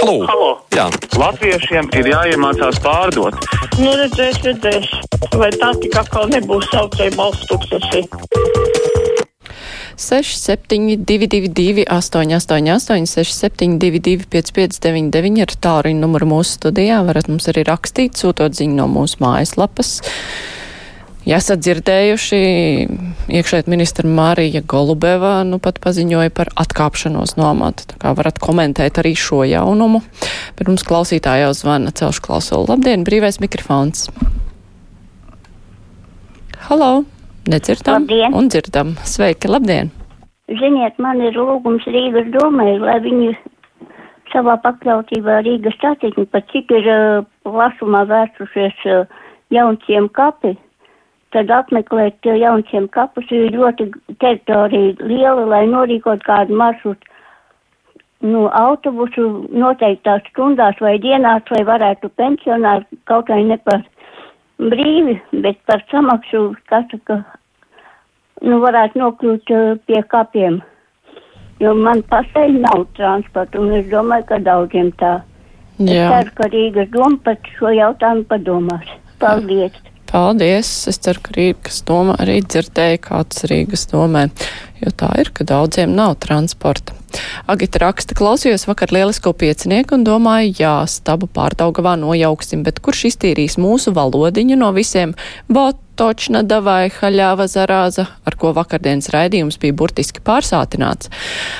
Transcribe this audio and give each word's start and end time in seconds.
Halo! 0.00 0.24
Halo. 0.24 0.52
Jā, 0.72 0.86
Latviešiem 1.20 1.90
ir 2.00 2.06
jāiemācās 2.08 2.78
pārdot. 2.80 3.34
Nu, 3.76 3.90
redzēs, 3.98 4.38
redzēs. 4.46 4.86
Vai 5.36 5.50
tā 5.52 5.74
tik 5.82 5.98
atkal 6.00 6.30
nebūs 6.32 6.70
saucēja 6.72 7.12
balsts 7.18 7.44
tūkstoši? 7.50 8.00
6722, 10.00 11.84
888, 11.84 13.10
672, 13.12 14.24
559, 14.32 15.42
ir 15.44 15.52
tālruņa 15.68 16.00
numura 16.00 16.30
mūsu 16.32 16.56
studijā. 16.56 17.02
Varat 17.04 17.28
mums 17.28 17.52
arī 17.52 17.66
rakstīt, 17.68 18.16
sūtot 18.16 18.56
ziņu 18.56 18.80
no 18.80 18.88
mūsu 18.88 19.20
mājaslapas. 19.20 19.98
Ja 21.30 21.36
esat 21.38 21.60
dzirdējuši, 21.62 22.38
iekšēt 23.38 23.68
ministra 23.70 24.08
Mārija 24.10 24.64
Golubeva 24.66 25.44
nu 25.46 25.60
pat 25.62 25.76
paziņoja 25.78 26.32
par 26.34 26.48
atkāpšanos 26.58 27.36
no 27.38 27.44
amata. 27.46 27.84
Tā 27.86 27.98
kā 28.02 28.10
varat 28.18 28.40
komentēt 28.42 28.96
arī 28.98 29.12
šo 29.14 29.44
jaunumu. 29.46 30.00
Pirms 30.58 30.82
klausītāja 30.88 31.44
jau 31.44 31.52
zvana 31.54 31.92
celšu 31.94 32.24
klausulu. 32.24 32.64
Labdien, 32.72 33.04
brīvais 33.06 33.38
mikrofons. 33.38 34.08
Halo, 36.66 37.04
nedzirdam? 37.46 38.00
Labdien. 38.00 38.34
Un 38.34 38.50
dzirdam. 38.50 38.90
Sveiki, 39.06 39.46
labdien! 39.52 39.92
Ziniet, 40.50 40.98
man 40.98 41.22
ir 41.22 41.38
lūgums 41.38 41.86
Rīgas 41.86 42.26
domai, 42.34 42.72
lai 42.82 42.96
viņi 43.04 43.36
savā 44.34 44.56
pakļautībā 44.66 45.38
Rīgas 45.46 45.78
satiksmi, 45.78 46.26
pat 46.34 46.50
cik 46.50 46.74
ir 46.74 46.90
uh, 46.90 47.22
plašumā 47.46 48.02
vērsušies 48.10 48.82
uh, 48.90 49.06
jaunciem 49.54 50.10
kapi, 50.18 50.56
tad 51.34 51.50
apmeklēt 51.54 52.26
jaunciem 52.26 52.88
kapus 52.94 53.30
ir 53.30 53.52
ļoti 53.54 53.90
teritorija 54.22 55.06
liela, 55.06 55.46
lai 55.54 55.64
norīkot 55.70 56.24
kādu 56.26 56.56
maršrutu 56.58 57.10
nu, 58.20 58.46
autobusu 58.52 59.26
noteiktās 59.52 60.24
stundās 60.30 60.80
vai 60.80 60.98
dienās, 61.02 61.46
lai 61.54 61.62
varētu 61.66 62.10
pensionāri 62.20 63.00
kaut 63.08 63.30
vai 63.32 63.42
ne 63.48 63.56
par 63.64 63.84
brīvi, 64.60 65.16
bet 65.44 65.60
par 65.66 65.84
samaksu, 65.92 66.50
kas 66.68 66.84
saka, 66.92 67.22
nu, 68.44 68.60
varētu 68.64 69.00
nokļūt 69.00 69.54
uh, 69.56 69.72
pie 69.88 70.02
kapiem. 70.12 70.60
Jo 71.60 71.74
man 71.76 72.02
pašai 72.08 72.48
nav 72.56 72.86
transporta, 72.96 73.60
un 73.60 73.74
es 73.76 73.88
domāju, 73.92 74.28
ka 74.30 74.40
daudziem 74.44 74.92
tā. 75.00 75.18
Es 75.80 75.92
Jā. 75.92 76.08
ceru, 76.12 76.32
ka 76.36 76.48
Rīgas 76.52 76.90
doma 76.92 77.20
par 77.24 77.36
šo 77.56 77.72
jautājumu 77.72 78.26
padomās. 78.28 78.96
Paldies! 79.20 79.76
Paldies! 80.10 80.68
Es 80.90 80.98
ceru, 80.98 81.20
ka 81.22 81.34
Rīgas 81.36 81.84
doma 81.86 82.16
arī 82.18 82.40
dzirdēja, 82.42 82.98
kāds 83.04 83.44
Rīgas 83.46 83.84
domē, 83.92 84.24
jo 84.82 84.90
tā 84.98 85.10
ir, 85.22 85.30
ka 85.30 85.46
daudziem 85.46 85.92
nav 85.94 86.16
transporta. 86.24 86.96
Agita 87.50 87.78
raksta, 87.84 88.16
klausījos 88.18 88.66
vakar 88.66 88.90
lielisko 88.94 89.30
piecinieku 89.38 89.94
un 89.94 90.06
domāju, 90.06 90.56
jā, 90.58 90.74
stabu 90.90 91.28
pārdaugavā 91.30 91.94
nojauksim, 92.02 92.64
bet 92.66 92.82
kurš 92.82 93.04
iztīrīs 93.12 93.54
mūsu 93.62 93.94
valodiņu 93.94 94.58
no 94.58 94.72
visiem 94.74 95.14
botočna 96.00 96.40
davai 96.48 96.88
haļāva 96.88 97.44
zarāza, 97.44 98.06
ar 98.24 98.34
ko 98.40 98.54
vakardienas 98.56 99.10
raidījums 99.12 99.58
bija 99.60 99.74
burtiski 99.76 100.22
pārsātināts. 100.24 101.10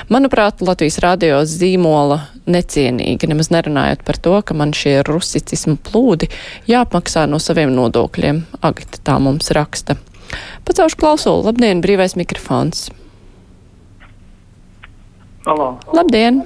Manuprāt, 0.09 0.63
Latvijas 0.65 0.97
radio 1.03 1.43
zīmola 1.45 2.17
necienīgi, 2.49 3.29
nemaz 3.29 3.51
nerunājot 3.53 4.01
par 4.07 4.17
to, 4.17 4.33
ka 4.41 4.57
man 4.57 4.73
šie 4.73 5.03
rusicismu 5.05 5.77
plūdi 5.85 6.31
jāapmaksā 6.71 7.27
no 7.29 7.37
saviem 7.37 7.69
nodokļiem. 7.75 8.41
Agita 8.65 9.03
tā 9.05 9.19
mums 9.21 9.53
raksta. 9.53 9.99
Pacaušu 10.65 10.97
klausulu, 10.97 11.45
labdien, 11.51 11.83
brīvais 11.85 12.17
mikrofons. 12.17 12.87
Halo. 15.45 15.75
Labdien! 15.93 16.41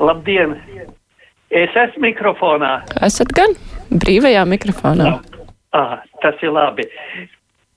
Labdien! 0.00 0.56
Es 1.50 1.76
esmu 1.76 2.06
mikrofonā. 2.08 2.78
Esat 3.04 3.36
gan 3.36 3.52
brīvajā 3.92 4.46
mikrofonā. 4.48 5.18
Ah, 5.72 6.02
tas 6.22 6.40
ir 6.42 6.52
labi. 6.52 6.84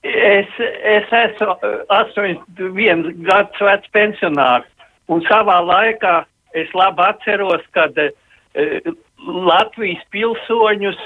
Es, 0.04 0.50
es 0.60 1.12
esmu 1.12 1.54
81 1.88 3.12
gadus 3.24 3.60
vecs 3.64 3.90
pensionārs, 3.94 4.68
un 5.08 5.22
savā 5.28 5.60
laikā 5.64 6.24
es 6.58 6.72
labi 6.76 7.06
atceros, 7.06 7.64
kad 7.72 7.96
uh, 7.96 8.94
Latvijas 9.24 10.02
pilsoņus 10.12 10.98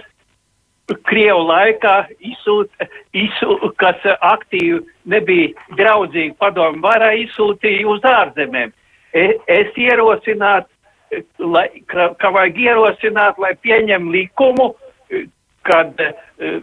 Krievu 1.05 1.43
laikā 1.45 1.95
izsūt, 2.25 2.71
izsūt, 3.12 3.75
kas 3.81 4.05
eh, 4.09 4.17
aktīvi 4.25 4.81
nebija 5.12 5.67
draudzīgi 5.77 6.33
padomu 6.41 6.81
varā 6.85 7.12
izsūtīja 7.27 7.85
uz 7.93 8.07
ārzemēm. 8.09 8.73
E, 9.12 9.27
es 9.53 9.77
ierosinātu, 9.77 10.71
eh, 11.12 11.25
lai, 11.45 11.69
ka, 11.93 12.15
ka 12.21 12.33
vajag 12.33 12.61
ierosināt, 12.65 13.37
lai 13.37 13.53
pieņem 13.61 14.09
likumu, 14.15 14.71
eh, 14.73 14.88
kad 15.69 16.01
eh, 16.01 16.61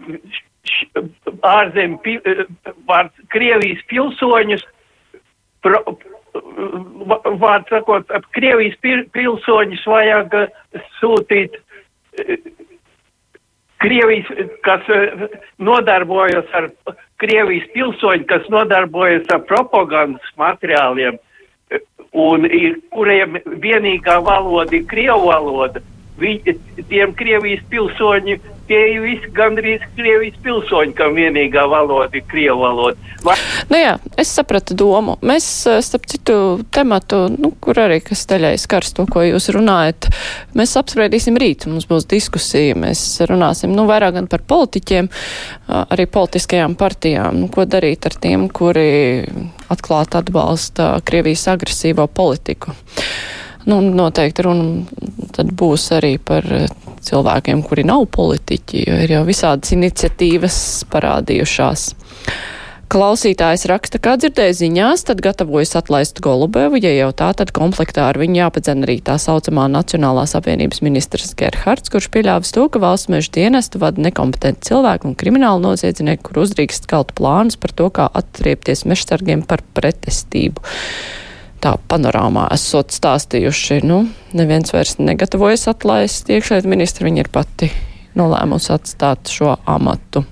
ārzem, 1.45 1.97
eh, 2.09 2.43
var 2.89 3.11
Krievijas 3.33 3.83
pilsoņus, 3.91 4.65
pro, 5.65 5.81
va- 7.11 7.21
vārds 7.45 7.71
sakot, 7.73 8.11
Krievijas 8.35 8.77
pil- 8.83 9.07
pilsoņus 9.15 9.85
vajag 9.89 10.37
eh, 10.41 10.85
sūtīt 10.99 11.61
Krievijas, 13.83 14.29
kas 14.65 14.87
nodarbojas 15.61 16.47
ar 16.57 16.69
Krievijas 17.21 17.67
pilsoņi, 17.75 18.25
kas 18.29 18.47
nodarbojas 18.49 19.27
ar 19.35 19.43
propagandas 19.45 20.31
materiāliem, 20.39 21.19
un 22.15 22.47
ir, 22.47 22.79
kuriem 22.95 23.37
vienīgā 23.61 24.17
valoda 24.23 24.77
ir 24.77 24.87
Krievu 24.89 25.27
valoda. 25.27 25.83
Viņi, 26.19 26.55
tiem 26.87 27.13
Krievijas 27.19 27.63
pilsoņi, 27.71 28.37
tie 28.69 28.81
ir 28.93 29.01
visi 29.05 29.31
gandrīz 29.35 29.83
Krievijas 29.97 30.37
pilsoņi, 30.45 30.95
kam 30.97 31.17
vienīgā 31.17 31.65
valoda 31.71 32.17
ir 32.17 32.25
Krievu 32.31 32.63
valoda. 32.65 33.15
Va 33.25 33.35
Nu 33.69 33.79
jā, 33.79 33.95
es 34.21 34.29
sapratu 34.35 34.75
domu. 34.77 35.15
Mēs, 35.25 35.45
starp 35.85 36.05
citu, 36.09 36.35
tematu, 36.73 37.25
nu, 37.33 37.51
kur 37.61 37.79
arī 37.81 37.97
kas 38.05 38.25
daļai 38.29 38.53
skars 38.61 38.93
to, 38.97 39.07
ko 39.09 39.23
jūs 39.25 39.49
runājat, 39.55 40.09
mēs 40.57 40.75
apspriedīsim 40.79 41.39
rīt. 41.41 41.65
Mums 41.69 41.87
būs 41.89 42.05
diskusija. 42.11 42.77
Mēs 42.77 43.01
runāsim, 43.29 43.73
nu, 43.75 43.87
vairāk 43.89 44.19
gan 44.19 44.29
par 44.29 44.45
politiķiem, 44.45 45.09
arī 45.81 46.05
politiskajām 46.11 46.77
partijām. 46.79 47.41
Nu, 47.41 47.49
ko 47.53 47.65
darīt 47.69 48.05
ar 48.05 48.17
tiem, 48.21 48.47
kuri 48.53 49.25
atklāti 49.73 50.19
atbalsta 50.21 50.93
Krievijas 51.05 51.47
agresīvo 51.55 52.05
politiku. 52.07 52.75
Nu, 53.65 53.79
noteikti 53.81 54.45
runa 54.45 54.85
tad 55.33 55.49
būs 55.57 55.89
arī 55.95 56.19
par 56.21 56.45
cilvēkiem, 57.07 57.63
kuri 57.67 57.85
nav 57.87 58.07
politiķi, 58.15 58.83
jo 58.89 58.99
ir 59.05 59.15
jau 59.17 59.23
visādas 59.27 59.73
iniciatīvas 59.77 60.59
parādījušās. 60.91 61.89
Klausītājs 62.85 63.63
raksta, 63.65 63.97
kā 63.97 64.13
dzirdēja 64.21 64.53
ziņās, 64.59 65.07
tad 65.07 65.23
gatavojas 65.25 65.73
atlaist 65.79 66.19
Golubevu, 66.21 66.77
ja 66.77 66.91
jau 66.93 67.09
tā, 67.17 67.31
tad 67.33 67.49
komplektā 67.55 68.05
ar 68.11 68.19
viņu 68.21 68.37
jāpadzen 68.43 68.85
arī 68.85 68.99
tā 69.01 69.15
saucamā 69.21 69.65
Nacionālās 69.73 70.35
apvienības 70.37 70.83
ministrs 70.85 71.33
Gerhards, 71.39 71.89
kurš 71.89 72.11
pieļāvis 72.13 72.53
to, 72.53 72.67
ka 72.69 72.83
valsts 72.83 73.09
meža 73.09 73.33
dienestu 73.39 73.81
vada 73.81 74.05
nekompetenti 74.05 74.69
cilvēki 74.69 75.09
un 75.09 75.17
krimināli 75.17 75.65
noziedznieki, 75.65 76.27
kur 76.29 76.43
uzdrīkst 76.45 76.85
kalt 76.91 77.15
plānus 77.17 77.57
par 77.57 77.73
to, 77.73 77.89
kā 77.89 78.05
atriepties 78.21 78.85
mežsargiem 78.85 79.41
par 79.49 79.65
pretestību 79.73 80.61
tā 81.65 81.73
panorāmā 81.89 82.45
esot 82.53 82.93
stāstījuši, 82.93 83.81
nu, 83.89 84.03
neviens 84.37 84.73
vairs 84.73 84.99
negatavojas 85.01 85.67
atlaist 85.71 86.29
iekšēt 86.29 86.67
ministru, 86.69 87.07
viņa 87.09 87.25
ir 87.25 87.31
pati 87.33 87.71
nolēmusi 88.15 88.71
atstāt 88.75 89.31
šo 89.33 89.55
amatu, 89.69 90.23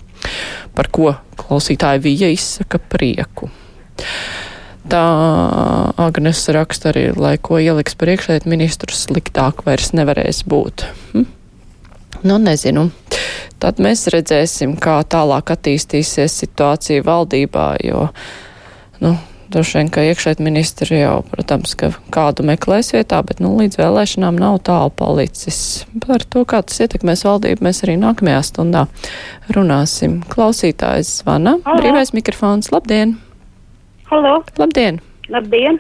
par 0.78 0.90
ko 0.94 1.16
klausītāja 1.40 2.02
Vija 2.04 2.30
izsaka 2.32 2.80
prieku. 2.80 3.50
Tā 4.90 5.04
Agnes 6.04 6.44
raksta 6.54 6.92
arī, 6.92 7.08
lai 7.16 7.38
ko 7.42 7.58
ieliks 7.62 7.96
par 7.98 8.12
iekšēt 8.14 8.46
ministru, 8.50 8.94
sliktāk 8.94 9.64
vairs 9.66 9.94
nevarēs 9.96 10.44
būt. 10.50 10.86
Hm? 11.14 11.30
Nu, 12.24 12.38
nezinu. 12.40 12.90
Tad 13.64 13.80
mēs 13.84 14.06
redzēsim, 14.12 14.76
kā 14.80 15.00
tālāk 15.08 15.54
attīstīsies 15.56 16.36
situācija 16.44 17.04
valdībā, 17.08 17.68
jo, 17.84 18.10
nu, 19.04 19.16
Droši 19.54 19.78
vien, 19.78 19.90
ka 19.94 20.02
iekšēt 20.02 20.40
ministri 20.42 20.98
jau, 20.98 21.20
protams, 21.30 21.76
ka 21.78 21.92
kādu 22.14 22.42
meklēs 22.48 22.90
vietā, 22.96 23.20
bet 23.22 23.38
nu, 23.44 23.52
līdz 23.60 23.78
vēlēšanām 23.78 24.40
nav 24.42 24.58
tālu 24.66 24.90
palicis. 24.98 25.60
Par 26.08 26.26
to, 26.26 26.42
kā 26.50 26.64
tas 26.66 26.82
ietekmēs 26.82 27.22
valdību, 27.28 27.62
mēs 27.68 27.84
arī 27.86 28.00
nākamajā 28.02 28.42
stundā 28.50 28.88
runāsim. 29.54 30.24
Klausītājs 30.34 31.20
zvana. 31.22 31.60
Brīvais 31.70 32.16
mikrofons. 32.18 32.74
Labdien! 32.74 33.20
Halo, 34.10 34.40
Labdien! 34.58 35.02
labdien! 35.30 35.80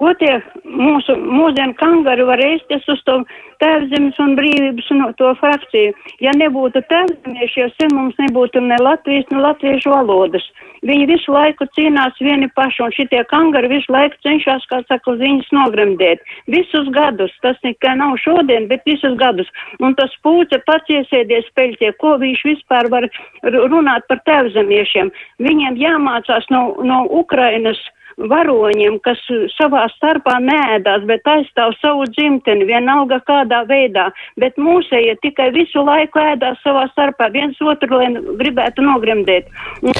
Ko 0.00 0.14
tie 0.16 0.38
mūsu 0.64 1.12
mūsdienu 1.20 1.74
kangari 1.76 2.24
var 2.24 2.40
ēst 2.40 2.72
uz 2.72 3.02
to 3.04 3.18
tēvzemes 3.60 4.16
un 4.24 4.32
brīvības 4.38 4.88
no 4.96 5.10
to 5.18 5.34
frakciju? 5.42 5.92
Ja 6.24 6.32
nebūtu 6.40 6.80
tēvzemieši, 6.88 7.60
jau 7.60 7.68
sen 7.74 7.92
mums 7.92 8.16
nebūtu 8.22 8.62
ne 8.64 8.78
Latvijas, 8.80 9.28
ne 9.28 9.42
latviešu 9.44 9.92
valodas. 9.92 10.46
Viņi 10.88 11.10
visu 11.10 11.34
laiku 11.34 11.66
cīnās 11.76 12.16
vieni 12.24 12.48
paši, 12.56 12.80
un 12.86 12.94
šitie 12.96 13.20
kangari 13.28 13.68
visu 13.68 13.92
laiku 13.92 14.16
cenšas, 14.24 14.64
kā 14.70 14.80
saka, 14.88 15.12
viņus 15.20 15.52
nogremdēt. 15.52 16.24
Visus 16.48 16.88
gadus, 16.96 17.36
tas 17.44 17.60
tikai 17.60 17.98
nav 18.00 18.16
šodien, 18.24 18.70
bet 18.72 18.88
visus 18.88 19.18
gadus. 19.20 19.52
Un 19.84 19.92
tas 20.00 20.16
pūce 20.24 20.62
pats 20.64 20.96
iesēdies 20.96 21.52
peļķie, 21.60 21.92
ko 22.00 22.16
viņš 22.24 22.44
vispār 22.48 22.88
var 22.88 23.10
runāt 23.44 24.08
par 24.08 24.24
tēvzemiešiem. 24.24 25.12
Viņiem 25.44 25.76
jāmācās 25.84 26.48
no, 26.54 26.70
no 26.80 27.04
Ukrainas 27.20 27.80
varoņiem, 28.18 28.98
kas 29.04 29.20
savā 29.56 29.86
starpā 29.94 30.38
nēdās, 30.44 31.04
bet 31.08 31.26
aizstāv 31.30 31.74
savu 31.80 32.08
dzimteni, 32.10 32.66
vienalga 32.68 33.20
kādā 33.28 33.62
veidā, 33.68 34.10
bet 34.40 34.58
mūsēja 34.60 35.18
tikai 35.22 35.50
visu 35.56 35.84
laiku 35.86 36.22
ēdās 36.22 36.60
savā 36.64 36.86
starpā, 36.94 37.30
viens 37.34 37.60
otru, 37.60 38.00
lai 38.00 38.10
gribētu 38.40 38.84
nogremdēt. 38.86 39.52
Un... 39.82 39.94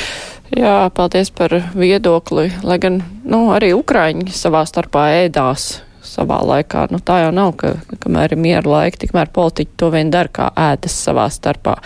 Jā, 0.50 0.90
paldies 0.94 1.30
par 1.30 1.52
viedokli, 1.78 2.48
lai 2.66 2.80
gan, 2.82 2.98
nu, 3.22 3.44
arī 3.54 3.70
Ukraiņi 3.76 4.34
savā 4.34 4.64
starpā 4.66 5.06
ēdās 5.20 5.70
savā 6.10 6.40
laikā. 6.42 6.88
Nu, 6.90 6.98
tā 6.98 7.20
jau 7.24 7.30
nav, 7.34 7.54
ka 7.60 7.76
kamēr 8.02 8.34
ir 8.34 8.42
miera 8.42 8.66
laika, 8.66 8.98
tikmēr 9.04 9.30
politiķi 9.34 9.76
to 9.78 9.92
vien 9.94 10.10
dara, 10.12 10.32
kā 10.32 10.50
ēdas 10.58 10.96
savā 11.04 11.28
starpā. 11.32 11.76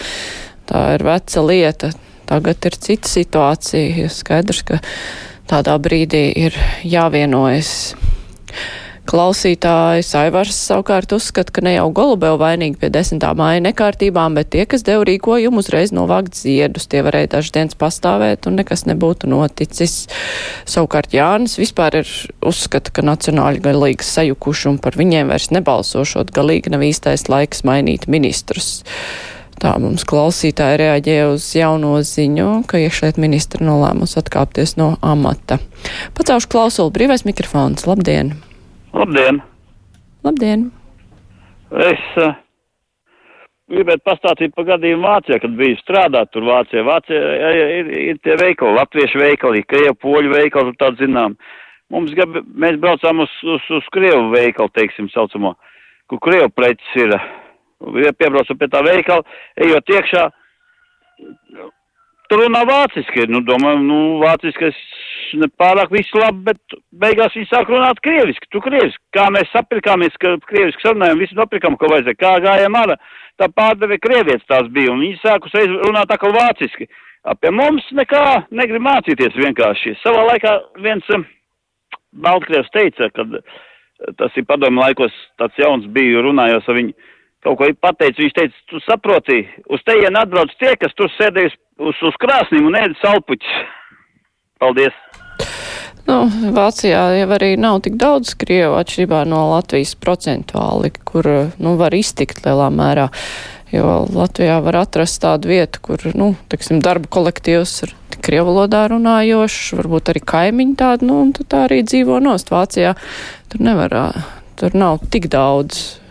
Tā 0.71 0.87
ir 0.97 1.05
veca 1.05 1.45
lieta. 1.45 1.93
Tagad 2.25 2.65
ir 2.65 2.77
cita 2.81 3.11
situācija. 3.11 4.09
Skaidrs, 4.09 4.63
ka 4.65 4.79
tādā 5.51 5.77
brīdī 5.83 6.27
ir 6.47 6.57
jāvienojas. 6.87 7.95
Klausītājs 9.05 10.15
Aivars 10.17 10.57
savukārt 10.57 11.13
uzskata, 11.13 11.53
ka 11.53 11.63
ne 11.67 11.75
jau 11.75 11.91
Golubeva 11.93 12.39
vainīgi 12.41 12.79
pie 12.81 12.89
10. 12.89 13.21
māja 13.37 13.61
nekārtībām, 13.67 14.39
bet 14.39 14.49
tie, 14.55 14.65
kas 14.65 14.83
deva 14.87 15.05
rīkojumu, 15.05 15.61
uzreiz 15.61 15.93
novākt 15.93 16.39
ziedus. 16.39 16.89
Tie 16.89 17.03
varēja 17.05 17.35
dažas 17.37 17.53
dienas 17.53 17.77
pastāvēt 17.77 18.49
un 18.49 18.57
nekas 18.63 18.87
nebūtu 18.89 19.29
noticis. 19.29 20.07
Savukārt 20.65 21.13
Jānis 21.13 21.59
vispār 21.61 22.01
ir 22.01 22.15
uzskata, 22.41 22.95
ka 22.97 23.05
nacionāļi 23.05 23.61
galīgi 23.69 24.09
sajukuši 24.09 24.71
un 24.73 24.81
par 24.81 24.97
viņiem 24.97 25.35
vairs 25.35 25.53
nebalsošot 25.53 26.33
galīgi 26.33 26.73
nav 26.73 26.89
īstais 26.89 27.29
laiks 27.29 27.61
mainīt 27.69 28.09
ministrus. 28.09 28.79
Tā 29.63 29.75
mums 29.81 30.03
klausītāji 30.09 30.79
reaģēja 30.81 31.27
uz 31.33 31.47
jauno 31.57 31.95
ziņu, 32.05 32.65
ka 32.71 32.81
iekšliet 32.83 33.21
ministra 33.23 33.63
nolēmus 33.65 34.17
atkāpties 34.21 34.75
no 34.81 34.95
amata. 35.05 35.61
Pacaušu 36.17 36.51
klausulu 36.51 36.93
brīvais 36.95 37.27
mikrofons. 37.29 37.87
Labdien! 37.87 38.35
Labdien! 38.95 39.43
Labdien! 40.27 40.67
Es 41.85 42.03
uh, 42.23 42.35
gribētu 43.71 44.05
pastāstīt 44.09 44.55
par 44.57 44.67
gadījumu 44.73 45.07
Vācijā, 45.07 45.39
kad 45.43 45.55
biju 45.59 45.79
strādāt 45.83 46.33
tur 46.35 46.47
Vācijā. 46.49 46.83
Vācijā 46.87 47.23
ir, 47.79 47.93
ir 48.15 48.21
tie 48.27 48.39
veikali, 48.41 48.79
latviešu 48.81 49.23
veikali, 49.23 49.63
krievu 49.71 49.95
poļu 50.03 50.35
veikali, 50.35 50.75
tādu 50.83 51.07
zinām. 51.07 51.39
Mums, 51.95 52.15
gab, 52.19 52.41
mēs 52.59 52.81
braucām 52.83 53.23
uz, 53.23 53.39
uz, 53.47 53.71
uz 53.79 53.89
krievu 53.95 54.33
veikalu, 54.35 54.73
teiksim, 54.75 55.11
saucamo, 55.15 55.55
kur 56.11 56.23
krievu 56.27 56.51
preces 56.57 57.01
ir. 57.07 57.15
Uh, 57.15 57.44
piebraucu 58.19 58.57
pie 58.59 58.69
tā 58.73 58.83
veikala, 58.87 59.25
ejot 59.67 59.95
iekšā. 59.97 60.27
Tur 62.31 62.41
runā 62.41 62.63
vāciski, 62.65 63.27
nu, 63.29 63.43
domāju, 63.45 63.83
nu, 63.85 63.99
vāciski 64.23 64.71
es 64.71 64.79
nepārāk 65.39 65.93
visu 65.93 66.19
labi, 66.19 66.47
bet 66.49 66.77
beigās 67.03 67.35
viņi 67.37 67.51
sāk 67.51 67.69
runāt 67.73 68.01
krieviski, 68.05 68.49
tu 68.51 68.63
krieviski. 68.65 69.03
Kā 69.15 69.27
mēs 69.35 69.51
sapirkāmies, 69.53 70.17
ka 70.23 70.37
krieviski 70.49 70.87
sarunājam, 70.87 71.21
visi 71.21 71.37
nopirkām, 71.39 71.77
ko 71.79 71.91
vajadzēja, 71.93 72.21
kā 72.21 72.33
gājām 72.45 72.79
ārā, 72.81 72.97
tā 73.41 73.51
pārdeve 73.53 73.99
krievietis 74.03 74.47
tās 74.49 74.71
bija, 74.73 74.95
un 74.95 75.05
viņi 75.05 75.21
sāk 75.21 75.49
uzreiz 75.49 75.75
runāt 75.85 76.15
kā 76.21 76.33
vāciski. 76.33 76.89
Pie 77.41 77.51
mums 77.57 77.85
nekā 77.97 78.25
negrib 78.53 78.85
mācīties 78.85 79.37
vienkārši. 79.39 79.95
Savā 80.03 80.27
laikā 80.29 80.59
viens 80.85 81.07
um, 81.17 81.25
Baltkrievs 82.25 82.73
teica, 82.75 83.09
kad 83.17 83.39
tas 84.21 84.37
ir 84.37 84.45
padomu 84.49 84.83
laikos 84.83 85.15
tāds 85.41 85.57
jauns 85.59 85.87
bija, 85.95 86.21
runājos 86.25 86.69
ar 86.69 86.77
viņu 86.77 86.93
kaut 87.45 87.61
ko 87.61 87.71
pateicu, 87.85 88.25
viņš 88.25 88.37
teica, 88.39 88.63
tu 88.73 88.81
saproti, 88.85 89.43
uz 89.69 89.83
tejienu 89.87 90.21
atbrauc 90.21 90.53
tie, 90.61 90.75
kas 90.81 90.95
tur 90.99 91.13
sēdējas 91.19 91.57
uz, 91.79 91.99
uz 92.09 92.21
krāsnīm 92.23 92.71
un 92.71 92.79
ēd 92.81 92.97
salpuķus. 93.03 93.57
Paldies! 94.63 94.97
Nu, 96.05 96.27
Vācijā 96.53 97.01
jau 97.17 97.29
arī 97.33 97.55
nav 97.57 97.79
tik 97.85 97.97
daudz 98.01 98.35
krievu 98.37 98.77
atšķirībā 98.77 99.23
no 99.29 99.41
Latvijas 99.55 99.95
procentuāli, 99.97 100.93
kur, 101.09 101.29
nu, 101.57 101.77
var 101.81 101.97
iztikt 101.97 102.45
lielā 102.45 102.69
mērā. 102.73 103.09
Jo 103.73 104.05
Latvijā 104.13 104.59
var 104.63 104.83
atrast 104.85 105.23
tādu 105.25 105.51
vietu, 105.51 105.81
kur, 105.83 106.05
nu, 106.15 106.35
teiksim, 106.53 106.83
darba 106.85 107.09
kolektīvs 107.11 107.73
ir 107.87 107.95
krievu 108.25 108.53
valodā 108.53 108.85
runājošs, 108.93 109.73
varbūt 109.81 110.13
arī 110.13 110.23
kaimiņi 110.29 110.79
tādi, 110.79 111.09
nu, 111.09 111.23
un 111.25 111.33
tā 111.41 111.65
arī 111.71 111.81
dzīvo 111.89 112.21
nost. 112.23 112.53
Vācijā 112.53 112.95
tur 113.51 113.65
nevar, 113.65 113.97
tur 114.61 114.77
nav 114.77 115.01
tik 115.11 115.33
daudz 115.33 116.04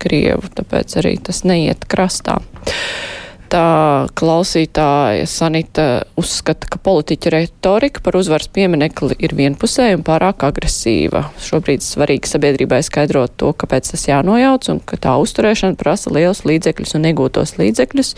Krievu, 0.00 0.50
tāpēc 0.60 0.98
arī 1.00 1.16
tas 1.24 1.44
neiet 1.48 1.86
krastā. 1.90 2.40
Tā 3.54 4.08
klausītāja 4.18 5.28
Sanita 5.30 5.84
uzskata, 6.18 6.66
ka 6.66 6.78
politiķa 6.82 7.30
retorika 7.30 8.00
par 8.02 8.16
uzvaras 8.18 8.48
pieminekli 8.50 9.14
ir 9.22 9.34
vienpusēja 9.38 9.98
un 9.98 10.02
pārāk 10.02 10.42
agresīva. 10.48 11.26
Šobrīd 11.44 11.84
svarīgi 11.86 12.32
sabiedrībai 12.32 12.80
skaidrot 12.82 13.36
to, 13.38 13.52
kāpēc 13.54 13.92
tas 13.92 14.08
jānojauc 14.08 14.66
un 14.72 14.82
ka 14.82 14.98
tā 15.06 15.14
uzturēšana 15.22 15.78
prasa 15.78 16.10
liels 16.16 16.42
līdzekļus 16.48 16.96
un 16.98 17.08
iegūtos 17.12 17.54
līdzekļus. 17.60 18.14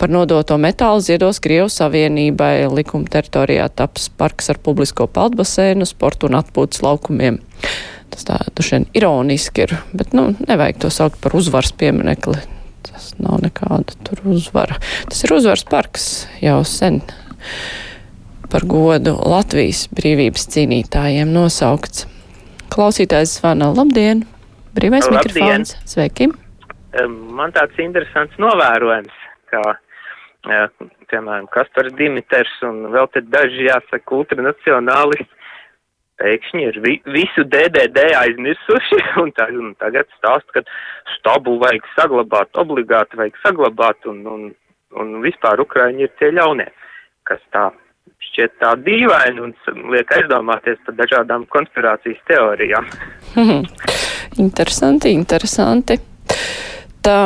Par 0.00 0.10
nodoto 0.10 0.58
metālu 0.58 1.06
ziedos 1.06 1.38
Krievu 1.44 1.70
Savienībai 1.70 2.66
likuma 2.72 3.06
teritorijā 3.14 3.68
taps 3.78 4.08
parks 4.10 4.50
ar 4.50 4.58
publisko 4.64 5.06
peldbaseinu, 5.06 5.86
sportu 5.86 6.32
un 6.32 6.40
atpūtas 6.40 6.82
laukumiem. 6.82 7.38
Tas 8.14 8.26
tā, 8.28 8.36
dušien 8.54 8.84
ironiski 8.94 9.64
ir, 9.64 9.72
bet, 9.90 10.12
nu, 10.14 10.28
nevajag 10.46 10.84
to 10.84 10.90
saukt 10.94 11.18
par 11.22 11.34
uzvaras 11.34 11.72
pieminekli. 11.74 12.36
Tas 12.86 13.08
nav 13.18 13.40
nekāda 13.42 13.96
tur 14.06 14.20
uzvara. 14.36 14.76
Tas 15.10 15.24
ir 15.26 15.34
uzvaras 15.34 15.64
parks 15.66 16.04
jau 16.38 16.60
sen 16.68 17.00
par 18.52 18.62
godu 18.70 19.16
Latvijas 19.18 19.88
brīvības 19.90 20.46
cīnītājiem 20.54 21.32
nosaukts. 21.34 22.06
Klausītājs 22.70 23.40
zvana 23.40 23.72
labdien! 23.74 24.22
Brīvais 24.78 25.08
labdien. 25.10 25.34
mikrofons. 25.34 25.74
Sveiki! 25.90 26.30
Man 27.34 27.50
tāds 27.56 27.78
interesants 27.82 28.38
novērojums, 28.38 29.14
ka, 29.50 29.62
piemēram, 31.10 31.50
Kaspars 31.50 31.96
Dimiters 31.98 32.54
un 32.66 32.84
vēl 32.94 33.10
te 33.10 33.24
daži, 33.26 33.66
jāsaka, 33.72 34.20
ultranacionālisti 34.20 35.33
pēkšņi 36.22 36.64
ir 36.68 36.80
vi, 36.84 36.96
visu 37.14 37.44
DDD 37.50 38.08
aizmirsuši 38.18 39.00
un, 39.22 39.32
tā, 39.36 39.48
un 39.52 39.72
tagad 39.82 40.10
stāst, 40.18 40.48
ka 40.54 40.64
stabu 41.16 41.58
vajag 41.62 41.86
saglabāt, 41.94 42.52
obligāti 42.60 43.20
vajag 43.20 43.40
saglabāt 43.44 44.10
un, 44.10 44.20
un, 44.34 44.44
un 45.00 45.16
vispār 45.24 45.62
Ukraiņi 45.64 46.06
ir 46.06 46.12
tie 46.20 46.30
ļaunie, 46.34 46.68
kas 47.28 47.42
tā 47.54 47.70
šķiet 48.30 48.54
tā 48.62 48.72
dīvaini 48.80 49.42
un 49.44 49.52
liek 49.92 50.10
aizdomāties 50.16 50.80
par 50.86 50.96
dažādām 50.98 51.46
konspirācijas 51.52 52.22
teorijām. 52.30 52.88
interesanti, 54.44 55.12
interesanti. 55.14 55.98
Tā 57.04 57.18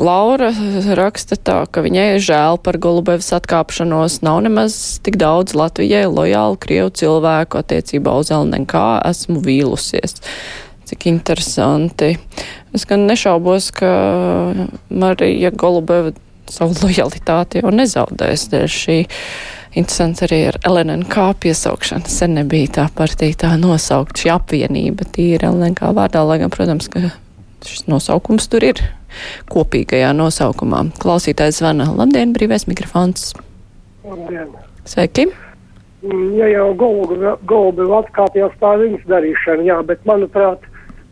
Laura 0.00 0.48
raksta 0.96 1.36
tā, 1.36 1.58
ka 1.68 1.82
viņai 1.84 2.06
ir 2.14 2.22
žēl 2.24 2.58
par 2.64 2.78
Golubevas 2.80 3.28
atkāpšanos. 3.36 4.22
Nav 4.24 4.40
nemaz 4.46 4.76
tik 5.04 5.18
daudz 5.20 5.52
Latvijai 5.58 6.06
lojālu 6.08 6.56
Krievu 6.60 6.92
cilvēku 6.96 7.60
attiecībā 7.60 8.14
uz 8.20 8.32
LNK. 8.32 8.82
Esmu 9.10 9.42
vīlusies. 9.44 10.22
Cik 10.88 11.08
interesanti. 11.10 12.14
Es 12.72 12.86
gan 12.88 13.04
nešaubos, 13.08 13.68
ka 13.76 13.90
Marija 14.88 15.52
Golubeva 15.52 16.14
savu 16.52 16.76
lojalitāti 16.84 17.60
jau 17.60 17.72
nezaudēs 17.74 18.48
dēļ 18.52 18.70
šī. 18.72 19.02
Interesants 19.72 20.20
arī 20.24 20.42
ar 20.50 20.58
LNK 20.68 21.30
piesaukšanu. 21.40 22.08
Sen 22.12 22.34
nebija 22.36 22.68
tā 22.76 22.88
partija 22.96 23.38
tā 23.44 23.52
nosaukt, 23.60 24.20
šī 24.20 24.32
apvienība 24.34 25.06
tīra 25.16 25.52
LNK 25.52 25.94
vārdā, 25.96 26.24
lai 26.28 26.42
gan, 26.42 26.52
protams, 26.52 26.90
ka 26.92 27.08
šis 27.64 27.86
nosaukums 27.88 28.50
tur 28.52 28.66
ir 28.68 28.82
kopīgajā 29.52 30.12
nosaukumā. 30.16 30.84
Klausītājs 31.02 31.62
zvana. 31.62 31.88
Labdien, 31.96 32.34
brīvais 32.36 32.68
mikrofons. 32.70 33.32
Labdien. 34.06 34.52
Sveiki. 34.88 35.28
Mm, 36.02 36.34
ja 36.34 36.48
jau 36.50 36.68
Golbi 36.74 37.88
atkāpjas 38.00 38.54
tā 38.58 38.74
viņas 38.80 39.06
darīšana, 39.06 39.66
jā, 39.68 39.78
bet 39.86 40.02
manuprāt, 40.08 40.64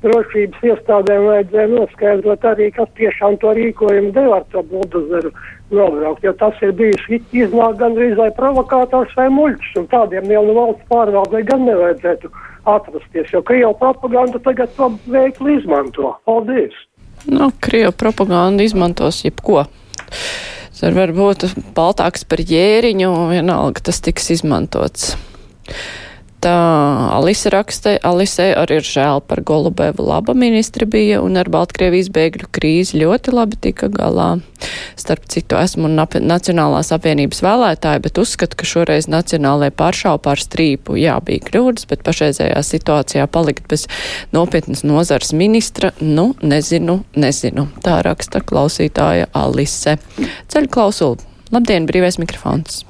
drošības 0.03 0.65
iestādēm 0.65 1.27
vajadzēja 1.29 1.71
noskaidrot 1.75 2.45
arī, 2.49 2.71
kas 2.75 2.89
tiešām 2.99 3.37
to 3.43 3.53
rīkojumu 3.57 4.13
deva 4.17 4.41
ar 4.41 4.47
to 4.53 4.63
buldozeru 4.71 5.33
nobraukt, 5.71 6.25
jo 6.25 6.33
tas 6.41 6.57
ir 6.65 6.73
bijis 6.77 7.05
iznāk 7.37 7.79
gandrīz 7.83 8.17
vai 8.19 8.31
provokātors 8.37 9.13
vai 9.19 9.29
muļķis, 9.37 9.75
un 9.83 9.89
tādiem 9.93 10.31
jau 10.33 10.45
no 10.49 10.57
valsts 10.57 10.89
pārvaldē 10.91 11.45
gan 11.51 11.67
nevajadzētu 11.69 12.33
atrasties, 12.75 13.35
jo 13.35 13.45
Krievu 13.47 13.77
propaganda 13.81 14.41
tagad 14.43 14.73
to 14.77 14.91
veikli 15.13 15.61
izmanto. 15.61 16.17
Paldies! 16.29 16.75
Nu, 17.29 17.51
Krievu 17.61 17.93
propaganda 17.93 18.65
izmantos 18.65 19.25
jebko. 19.25 19.67
Tas 20.81 20.95
var 20.97 21.13
būt 21.13 21.45
baltāks 21.77 22.25
par 22.25 22.41
jēriņu, 22.41 23.11
vienalga 23.35 23.83
tas 23.91 24.01
tiks 24.01 24.31
izmantots. 24.33 25.13
Tā 26.41 26.57
Alise 27.13 27.51
rakstē, 27.53 27.99
Alise 28.07 28.47
arī 28.57 28.79
ir 28.81 28.87
žēl 28.87 29.19
par 29.29 29.43
Golubevu 29.45 30.07
laba 30.09 30.33
ministri 30.33 30.87
bija 30.89 31.19
un 31.21 31.35
ar 31.37 31.51
Baltkrievijas 31.53 32.09
bēgļu 32.15 32.47
krīzi 32.57 33.03
ļoti 33.03 33.35
labi 33.35 33.59
tika 33.61 33.91
galā. 33.93 34.31
Starp 34.97 35.27
citu, 35.29 35.59
esmu 35.61 35.91
Nacionālās 35.93 36.93
apvienības 36.97 37.43
vēlētāja, 37.45 38.01
bet 38.07 38.21
uzskatu, 38.23 38.57
ka 38.57 38.69
šoreiz 38.69 39.09
nacionālajai 39.13 39.75
pāršau 39.77 40.15
pār 40.25 40.41
strīpu, 40.41 40.97
jā, 41.01 41.19
bija 41.25 41.45
kļūdas, 41.45 41.85
bet 41.91 42.05
pašreizējā 42.09 42.63
situācijā 42.65 43.27
palikt 43.29 43.69
bez 43.69 43.85
nopietnas 44.33 44.81
nozars 44.81 45.35
ministra, 45.37 45.93
nu, 46.01 46.31
nezinu, 46.41 47.03
nezinu. 47.21 47.67
Tā 47.85 47.99
raksta 48.07 48.41
klausītāja 48.41 49.29
Alise. 49.37 49.99
Ceļu 50.49 50.73
klausulu. 50.73 51.21
Labdien, 51.53 51.85
brīvais 51.91 52.17
mikrofons. 52.23 52.87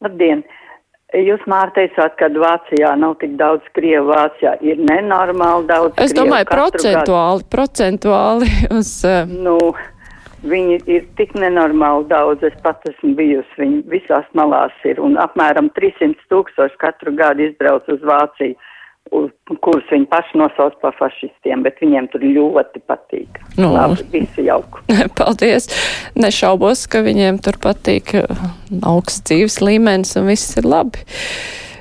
Labdien! 0.00 0.46
Jūs, 1.10 1.42
Mārta, 1.50 1.80
teicāt, 1.80 2.14
ka 2.20 2.28
Vācijā 2.30 2.92
nav 2.98 3.16
tik 3.18 3.32
daudz 3.38 3.66
Krievu. 3.74 4.12
Vācijā 4.12 4.54
ir 4.62 4.78
nenormāli 4.78 5.66
daudz. 5.66 5.96
Es 5.98 6.12
Krievu 6.12 6.28
domāju, 6.28 6.46
procentuāli, 6.52 7.40
gadu. 7.42 7.48
procentuāli 7.54 8.50
uz. 8.78 8.92
Uh... 9.02 9.32
Nu, 9.46 9.56
viņi 10.46 10.78
ir 10.86 11.08
tik 11.18 11.34
nenormāli 11.34 12.06
daudz. 12.12 12.46
Es 12.46 12.54
pat 12.62 12.86
esmu 12.92 13.16
bijusi. 13.18 13.58
Viņi 13.58 13.82
visās 13.90 14.28
malās 14.38 14.76
ir 14.86 15.02
un 15.02 15.18
apmēram 15.18 15.72
300 15.74 16.30
tūkstoši 16.30 16.78
katru 16.84 17.16
gadu 17.18 17.48
izbrauc 17.48 17.90
uz 17.90 18.06
Vāciju 18.06 18.54
kurus 19.60 19.86
viņi 19.90 20.06
paši 20.10 20.38
nosauc 20.38 20.76
par 20.82 20.94
fašistiem, 20.98 21.64
bet 21.66 21.80
viņiem 21.82 22.08
tur 22.12 22.24
ļoti 22.24 22.82
patīk. 22.88 23.40
Nu, 23.58 23.72
Labi, 23.74 24.04
visi 24.12 24.46
jauku. 24.46 24.84
Paldies! 25.18 25.68
Nešaubos, 26.18 26.86
ka 26.90 27.02
viņiem 27.06 27.40
tur 27.44 27.58
patīk 27.62 28.14
uh, 28.20 28.44
augsts 28.86 29.26
dzīves 29.30 29.60
līmenis 29.64 30.14
un 30.20 30.30
viss 30.30 30.56
ir 30.60 30.68
labi. 30.68 31.02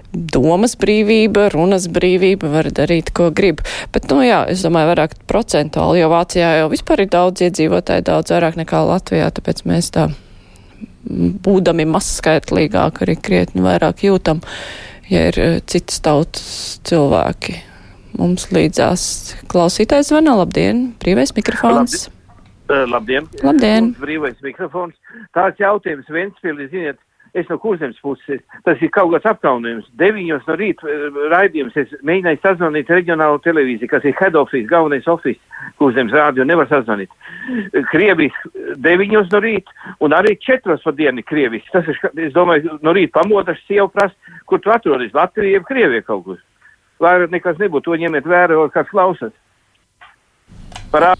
Domas 0.09 0.73
brīvība, 0.79 1.51
runas 1.53 1.85
brīvība, 1.93 2.49
var 2.49 2.71
darīt, 2.73 3.11
ko 3.13 3.27
grib. 3.29 3.61
Bet, 3.93 4.07
nu 4.09 4.23
jā, 4.25 4.41
es 4.49 4.63
domāju, 4.65 4.89
vairāk 4.95 5.13
procentuāli, 5.29 6.01
jo 6.01 6.09
Vācijā 6.09 6.55
jau 6.63 6.71
vispār 6.71 7.05
ir 7.05 7.11
daudz 7.13 7.45
iedzīvotāji, 7.45 8.07
daudz 8.09 8.33
vairāk 8.33 8.57
nekā 8.57 8.81
Latvijā, 8.89 9.29
tāpēc 9.37 9.61
mēs 9.69 9.91
tā 9.93 10.07
būdami 11.45 11.85
mazskaitlīgāk 11.93 13.03
arī 13.05 13.15
krietni 13.21 13.61
vairāk 13.65 14.01
jūtam. 14.07 14.41
Ja 15.09 15.25
ir 15.31 15.39
eh, 15.41 15.57
citas 15.65 16.01
tautas 16.05 16.47
cilvēki. 16.85 17.57
Mums 18.19 18.49
līdzās 18.53 19.03
klausītājs 19.49 20.11
zvana. 20.11 20.35
Labdien, 20.41 20.89
brīvais 21.01 21.33
mikrofons. 21.37 22.07
Labdien. 22.69 22.89
Labdien. 22.93 23.29
Labdien. 23.41 23.89
Mums 23.89 24.01
brīvais 24.03 24.41
mikrofons. 24.45 24.97
Tāds 25.33 25.61
jautājums 25.61 26.09
Ventspilī, 26.13 26.67
ziniet, 26.69 26.99
es 27.33 27.49
no 27.49 27.57
kurzemes 27.61 27.99
puses, 28.01 28.41
tas 28.65 28.81
ir 28.81 28.91
kaut 28.93 29.11
kāds 29.13 29.27
apkaunojums. 29.29 29.87
Deviņos 29.99 30.47
no 30.47 30.55
rīta 30.59 30.97
raidījums 31.33 31.77
es 31.79 31.91
mēģināju 32.05 32.41
sazvanīt 32.43 32.91
reģionālo 32.91 33.39
televīziju, 33.45 33.89
kas 33.91 34.05
ir 34.07 34.15
head 34.19 34.37
office, 34.39 34.67
galvenais 34.69 35.07
office, 35.11 35.39
kurzemes 35.81 36.15
rādio 36.15 36.45
nevar 36.47 36.69
sazvanīt. 36.71 37.11
Krievis 37.91 38.35
deviņos 38.81 39.29
no 39.33 39.43
rīta 39.45 39.95
un 40.05 40.15
arī 40.17 40.35
četros 40.41 40.85
pa 40.85 40.93
dienu 40.95 41.23
Krievis. 41.27 41.67
Tas 41.73 41.87
ir, 41.89 41.99
es 42.25 42.33
domāju, 42.35 42.79
no 42.85 42.95
rīta 42.95 43.19
pamodas 43.21 43.61
sieva 43.67 43.89
prasa, 43.93 44.15
kur 44.49 44.63
tu 44.63 44.73
atrodies, 44.73 45.13
Latvija, 45.13 45.61
Krievija 45.67 46.05
kaut 46.07 46.25
kur. 46.25 46.41
Vairāk 46.99 47.31
nekas 47.31 47.59
nebūtu, 47.61 47.93
to 47.93 47.99
ņemiet 48.01 48.25
vērā, 48.27 48.57
kāds 48.73 48.91
klausas. 48.91 49.35
Parā... 50.91 51.13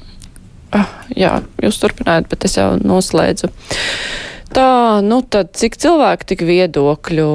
Ah, 0.76 0.90
jā, 1.18 1.32
jūs 1.64 1.80
turpinājāt, 1.82 2.28
bet 2.30 2.46
es 2.46 2.58
jau 2.60 2.74
noslēdzu. 2.82 3.50
Tā, 4.50 5.00
nu 5.06 5.22
tad 5.22 5.54
cik 5.58 5.78
cilvēku, 5.78 6.26
tik 6.34 6.42
viedokļu. 6.48 7.30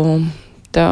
Tā 0.75 0.89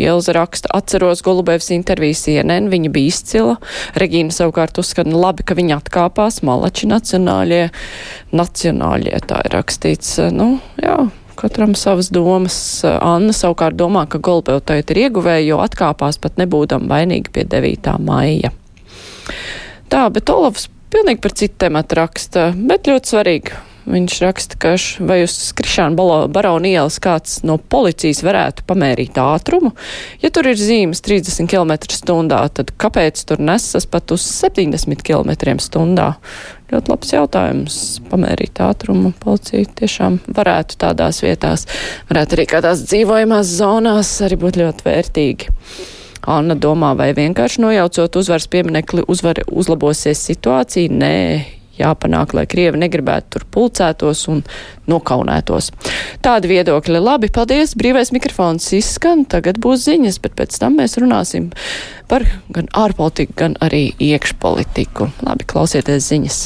Ilza 0.00 0.32
raksta, 0.32 0.70
atceros 0.72 1.20
Golubēvs 1.24 1.68
interviju 1.74 2.16
CNN, 2.16 2.70
viņa 2.72 2.90
bija 2.92 3.12
izcila. 3.12 3.56
Regīna 4.00 4.32
savukārt 4.32 4.78
uzskata, 4.80 5.12
labi, 5.12 5.44
ka 5.44 5.56
viņa 5.56 5.78
atkāpās, 5.82 6.40
malači 6.48 6.88
nacionāļie, 6.88 7.66
nacionāļie, 8.32 9.18
tā 9.28 9.42
ir 9.44 9.56
rakstīts. 9.56 10.14
Nu, 10.32 10.54
jā, 10.80 10.96
katram 11.40 11.76
savas 11.76 12.08
domas. 12.12 12.56
Anna 12.88 13.36
savukārt 13.36 13.76
domā, 13.80 14.06
ka 14.08 14.20
Golubēv 14.20 14.62
tagad 14.68 14.94
ir 14.94 15.04
ieguvēja, 15.06 15.44
jo 15.50 15.60
atkāpās 15.64 16.20
pat 16.20 16.40
nebūdam 16.40 16.88
vainīgi 16.92 17.32
pie 17.32 17.44
9. 17.48 17.92
maija. 18.04 18.52
Tā, 19.92 20.06
bet 20.12 20.32
Olavs 20.32 20.70
pilnīgi 20.92 21.20
par 21.20 21.36
citu 21.36 21.60
tematu 21.66 22.00
raksta, 22.00 22.48
bet 22.56 22.88
ļoti 22.88 23.12
svarīgi 23.12 23.60
Viņš 23.82 24.16
raksta, 24.22 24.56
ka 24.62 24.76
vai 25.02 25.22
uz 25.24 25.34
Krišāna 25.58 26.28
Barona 26.30 26.70
ielas 26.70 27.00
kāds 27.02 27.40
no 27.42 27.56
policijas 27.58 28.22
varētu 28.22 28.62
pamērīt 28.68 29.18
ātrumu. 29.18 29.72
Ja 30.22 30.30
tur 30.30 30.46
ir 30.52 30.60
zīmes 30.60 31.02
30 31.02 31.50
km 31.50 31.74
stundā, 31.90 32.44
tad 32.54 32.70
kāpēc 32.78 33.24
tur 33.26 33.42
nesas 33.42 33.88
pat 33.90 34.14
uz 34.14 34.22
70 34.22 35.02
km 35.02 35.58
stundā? 35.58 36.12
Ļoti 36.72 36.92
labs 36.92 37.10
jautājums. 37.12 37.78
Pamērīt 38.08 38.60
ātrumu 38.64 39.10
policija 39.20 39.66
tiešām 39.80 40.20
varētu 40.30 40.78
tādās 40.80 41.18
vietās, 41.24 41.66
varētu 42.08 42.38
arī 42.38 42.46
kādās 42.54 42.84
dzīvojamās 42.86 43.50
zonās 43.58 44.14
arī 44.24 44.38
būt 44.44 44.60
ļoti 44.62 44.86
vērtīgi. 44.86 45.50
Anna 46.32 46.54
domā, 46.54 46.92
vai 46.94 47.10
vienkārši 47.18 47.64
nojaucot 47.64 48.16
uzvaras 48.20 48.46
pieminekli 48.46 49.02
uzvar, 49.10 49.42
uzlabosies 49.50 50.22
situācija? 50.30 50.94
Nē, 50.94 51.16
jāpanāk, 51.82 52.34
lai 52.36 52.46
Krievi 52.50 52.80
negribētu 52.80 53.36
tur 53.36 53.46
pulcētos 53.54 54.24
un 54.32 54.42
nokaunētos. 54.90 55.70
Tādi 56.24 56.52
viedokļi 56.54 57.02
labi, 57.02 57.30
paldies, 57.34 57.76
brīvais 57.78 58.14
mikrofons 58.14 58.70
izskan, 58.78 59.26
tagad 59.28 59.60
būs 59.62 59.86
ziņas, 59.88 60.22
bet 60.24 60.38
pēc 60.38 60.58
tam 60.62 60.80
mēs 60.80 60.98
runāsim 61.02 61.50
par 62.10 62.26
gan 62.54 62.70
ārpolitiku, 62.76 63.36
gan 63.44 63.60
arī 63.64 63.90
iekšpolitiku. 63.98 65.12
Labi, 65.26 65.48
klausieties 65.52 66.10
ziņas. 66.12 66.42